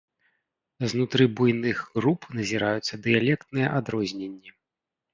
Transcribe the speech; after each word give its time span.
Знутры 0.93 1.27
буйных 1.41 1.77
груп 1.99 2.21
назіраюцца 2.39 2.93
дыялектныя 3.07 3.67
адрозненні. 3.79 4.61